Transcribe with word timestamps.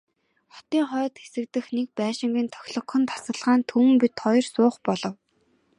Хотын 0.53 0.83
хойд 0.89 1.13
хэсэг 1.21 1.45
дэх 1.53 1.65
нэг 1.77 1.87
байшингийн 1.97 2.51
тохилогхон 2.53 3.03
тасалгаанд 3.09 3.63
Түмэн 3.69 3.95
бид 4.01 4.15
хоёр 4.23 4.45
суух 4.53 4.75
болов. 4.87 5.15